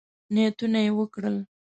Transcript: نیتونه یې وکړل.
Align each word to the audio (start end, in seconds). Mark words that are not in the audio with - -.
نیتونه 0.33 0.79
یې 0.85 0.91
وکړل. 0.97 1.37